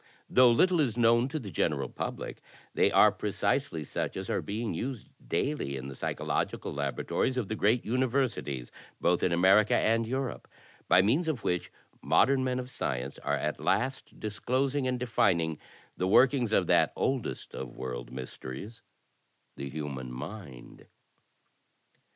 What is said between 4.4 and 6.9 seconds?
being used daily in the psychological